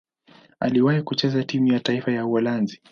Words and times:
Aliwahi 0.59 1.01
kucheza 1.03 1.43
timu 1.43 1.67
ya 1.67 1.79
taifa 1.79 2.11
ya 2.11 2.25
Uholanzi. 2.25 2.79